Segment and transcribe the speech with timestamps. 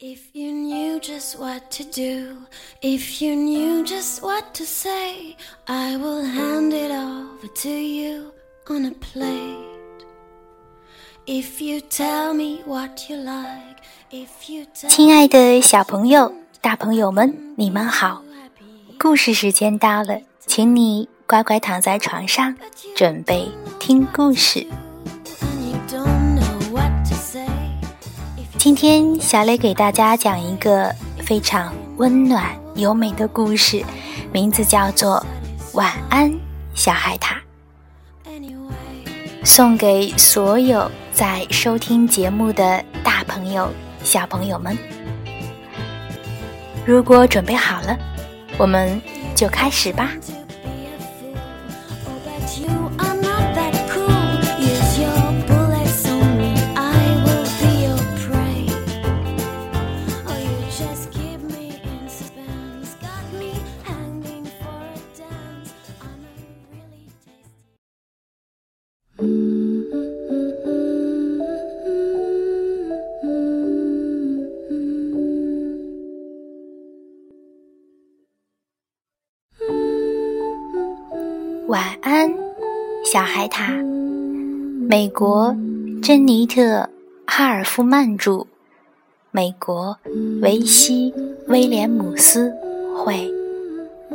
[0.00, 2.46] If you knew just what to do,
[2.80, 5.34] if you knew just what to say,
[5.66, 8.30] I will hand it over to you
[8.70, 10.06] on a plate.
[11.26, 13.78] If you tell me what you like,
[14.12, 18.22] if you tell 亲爱的小朋友、大朋友们，你们好！
[19.00, 22.54] 故事时间到了，请你乖乖躺在床上，
[22.94, 23.48] 准备
[23.80, 24.64] 听故事。
[28.58, 32.44] 今天小磊给大家讲一个非常温暖
[32.74, 33.84] 优美的故事，
[34.32, 35.24] 名字叫做
[35.76, 36.34] 《晚安，
[36.74, 37.36] 小海獭》，
[39.44, 43.70] 送给所有在收听节目的大朋友、
[44.02, 44.76] 小朋友们。
[46.84, 47.96] 如果准备好了，
[48.58, 49.00] 我们
[49.36, 50.10] 就开始吧。
[83.10, 83.82] 小海獭。
[84.86, 85.56] 美国
[86.02, 86.60] 珍妮特·
[87.26, 88.46] 哈尔夫曼著，
[89.30, 89.96] 美国
[90.42, 91.10] 维希·
[91.46, 92.52] 威廉姆斯
[92.94, 93.32] 绘，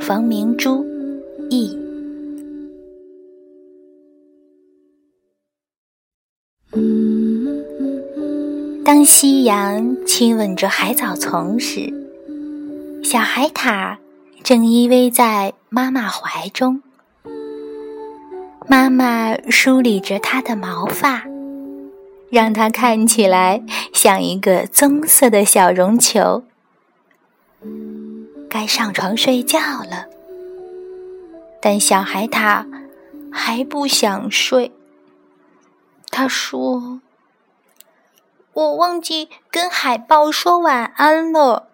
[0.00, 0.86] 冯明珠
[1.50, 1.76] 译。
[8.84, 11.92] 当夕阳亲吻着海藻丛时，
[13.02, 13.96] 小海獭
[14.44, 16.82] 正依偎在妈妈怀中。
[18.68, 21.24] 妈妈梳理着它的毛发，
[22.30, 26.42] 让它看起来像一个棕色的小绒球。
[28.48, 30.06] 该上床睡觉了，
[31.60, 32.66] 但小海獭
[33.32, 34.72] 还不想睡。
[36.10, 37.00] 他说
[38.52, 41.68] ：“我忘记跟海豹说晚安了。”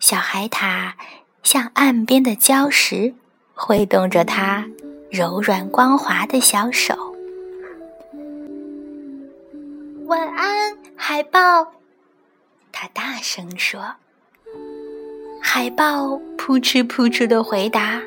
[0.00, 0.94] 小海獭
[1.42, 3.14] 像岸边的礁石。
[3.58, 4.64] 挥动着它
[5.10, 6.94] 柔软光滑的小手。
[10.04, 11.66] 晚安，海豹！
[12.70, 13.80] 它大声说。
[15.40, 18.02] 海豹扑哧扑哧的回答：“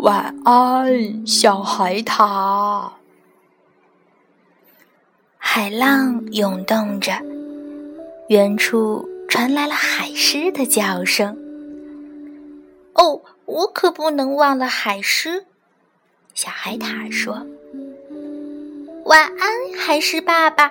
[0.00, 2.90] 晚安，小海獭。”
[5.36, 7.12] 海浪涌动着，
[8.30, 11.36] 远处传来了海狮的叫声。
[12.94, 13.20] 哦。
[13.50, 15.44] 我可不能忘了海狮，
[16.34, 17.44] 小海獭说
[19.04, 20.70] ：“晚安，海狮爸爸；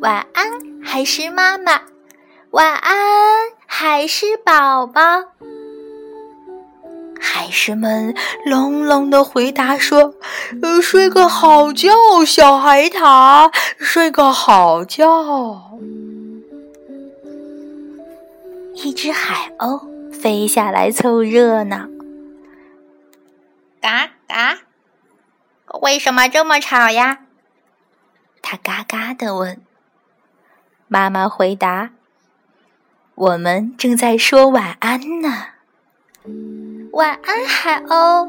[0.00, 0.46] 晚安，
[0.82, 1.80] 海狮妈妈；
[2.50, 2.94] 晚安，
[3.64, 5.00] 海狮宝宝。”
[7.18, 10.14] 海狮们隆隆的回答说
[10.60, 11.90] ：“呃，睡个好觉，
[12.26, 15.70] 小海獭，睡个好觉。”
[18.76, 19.80] 一只海鸥。
[20.12, 21.88] 飞下来凑热闹，
[23.80, 24.58] 嘎嘎！
[25.80, 27.22] 为什么这么吵呀？
[28.42, 29.60] 他嘎嘎的问。
[30.86, 31.90] 妈妈回答
[33.16, 35.46] ：“我们正在说晚安呢。”
[36.92, 38.28] 晚安，海鸥。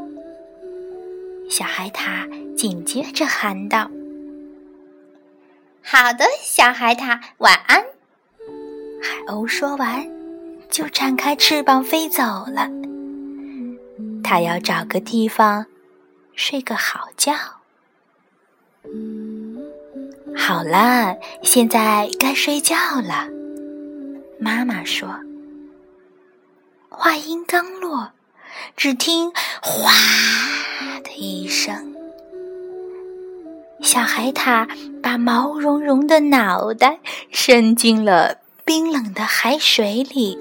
[1.49, 3.91] 小海獭紧接着喊道
[5.83, 7.83] ：“好的，小海獭，晚安。”
[9.03, 10.22] 海鸥说完。
[10.73, 12.67] 就展开翅膀飞走了。
[14.23, 15.67] 它要找个地方
[16.33, 17.35] 睡个好觉。
[20.35, 23.27] 好了，现在该睡觉了。
[24.39, 25.07] 妈妈说。
[26.89, 28.11] 话音刚落，
[28.75, 29.91] 只听“哗”
[31.03, 31.93] 的一声，
[33.81, 34.67] 小海獭
[35.01, 36.99] 把毛茸茸的脑袋
[37.31, 40.37] 伸进了冰冷的海水里。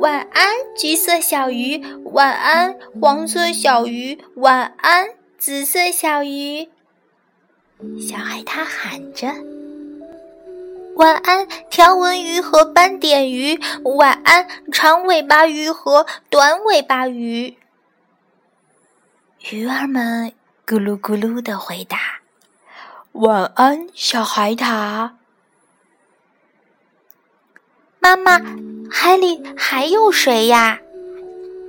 [0.00, 1.78] 晚安，橘色小鱼。
[2.06, 4.18] 晚安，黄色小鱼。
[4.36, 6.70] 晚安，紫色小鱼。
[8.00, 9.28] 小海獭喊着
[10.96, 13.60] ：“晚安，条纹鱼和斑点鱼。
[13.98, 17.58] 晚安，长尾巴鱼和短尾巴鱼。”
[19.52, 20.32] 鱼儿们
[20.66, 21.98] 咕噜咕噜的回答
[23.12, 25.10] ：“晚安，小海獭。”
[28.00, 28.40] 妈妈。
[28.92, 30.80] 海里还有谁呀？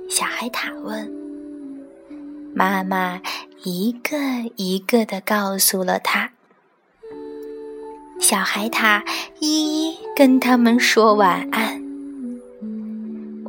[0.08, 1.08] 小海獭问。
[2.52, 3.20] 妈妈
[3.62, 4.18] 一个
[4.56, 6.30] 一个的告诉了他。
[8.18, 9.02] 小海獭
[9.38, 11.80] 一一跟他们说晚安。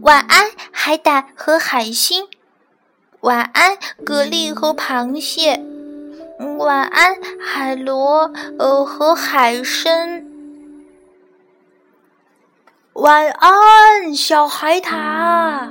[0.02, 2.28] 晚安，海胆和海星。
[3.22, 5.60] 晚安，蛤蜊和螃蟹。
[6.60, 10.33] 晚安，海螺呃和海参。
[12.94, 15.68] 晚安，小海獭。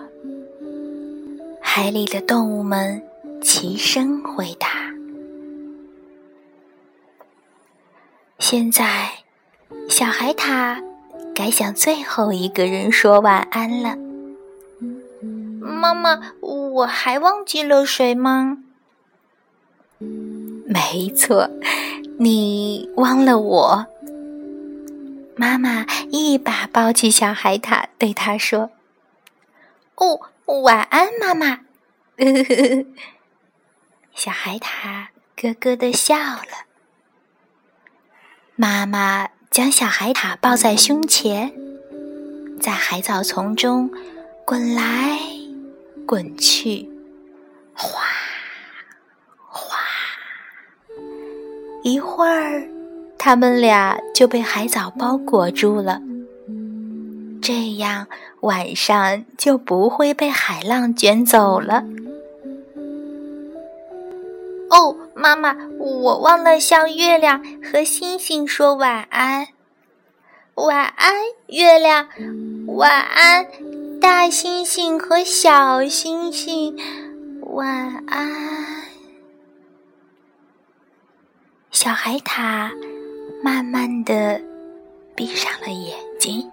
[1.61, 3.01] 海里的动物们
[3.41, 4.69] 齐声回答。
[8.41, 9.13] 现在，
[9.89, 10.83] 小海獭
[11.33, 13.97] 该向最后一个人说晚安了。
[15.61, 18.59] 妈妈，我还忘记了谁吗？
[20.01, 21.49] 没错，
[22.19, 23.87] 你忘了我。
[25.43, 28.71] 妈妈一把抱起小海獭，对他说
[29.99, 30.21] ：“哦，
[30.63, 31.63] 晚安，妈妈。”
[34.15, 36.67] 小海獭咯咯的笑了。
[38.55, 41.53] 妈妈将小海獭抱在胸前，
[42.61, 43.91] 在海藻丛中
[44.45, 45.19] 滚来。
[46.07, 46.89] 滚去，
[47.75, 48.01] 哗
[49.49, 49.77] 哗，
[51.83, 52.69] 一会儿，
[53.25, 56.03] 他们俩就被海藻包裹住了。
[57.41, 58.09] 这样
[58.41, 61.85] 晚上就不会被海浪卷走了。
[64.71, 69.47] 哦，妈妈，我忘了向月亮和星星说晚安。
[70.55, 71.15] 晚安，
[71.47, 72.09] 月亮。
[72.67, 73.47] 晚安。
[74.01, 76.77] 大星星和小星星，
[77.43, 78.33] 晚安。
[81.71, 82.73] 小海獭
[83.43, 84.41] 慢慢的
[85.17, 86.49] 闭上了眼睛。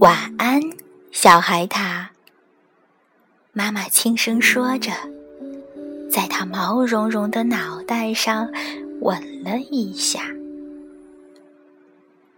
[0.00, 0.60] 晚安，
[1.12, 2.08] 小海獭。
[3.52, 4.90] 妈妈轻声说着，
[6.10, 8.50] 在它毛茸茸的脑袋上
[9.00, 10.20] 吻了一下。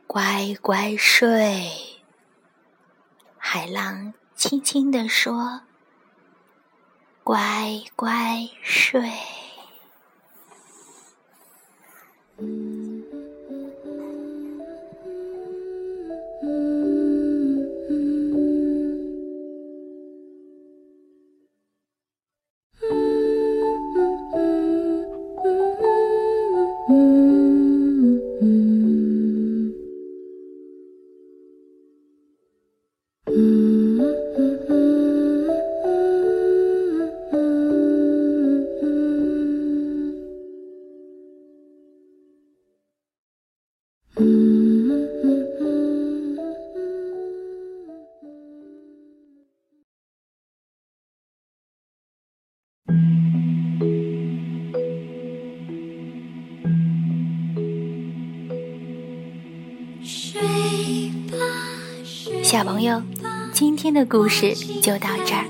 [0.07, 1.71] 乖乖睡。
[3.39, 5.63] 海浪轻轻地说
[7.25, 9.11] ：“乖乖睡。”
[12.41, 12.47] Mm.
[12.47, 12.78] -hmm.
[44.19, 44.25] 小
[62.65, 63.01] 朋友，
[63.53, 65.45] 今天的故事就到这儿，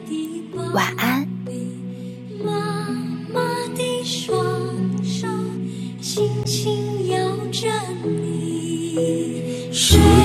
[0.75, 1.28] 晚安。
[9.79, 10.18] Should